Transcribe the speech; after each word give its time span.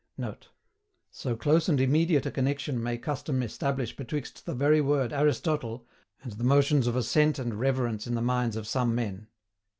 [Note: 0.17 0.49
"So 1.11 1.35
close 1.35 1.69
and 1.69 1.79
immediate 1.79 2.25
a 2.25 2.31
connection 2.31 2.81
may 2.81 2.97
custom 2.97 3.43
establish 3.43 3.95
betwixt 3.95 4.47
the 4.47 4.55
very 4.55 4.81
word 4.81 5.13
ARISTOTLE, 5.13 5.85
and 6.23 6.31
the 6.31 6.43
motions 6.43 6.87
of 6.87 6.95
assent 6.95 7.37
and 7.37 7.53
reverence 7.59 8.07
in 8.07 8.15
the 8.15 8.21
minds 8.23 8.55
of 8.55 8.65
some 8.65 8.95
men." 8.95 9.27